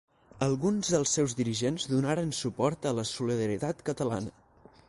[0.45, 4.35] Alguns dels seus dirigents donaren suport a la Solidaritat Catalana.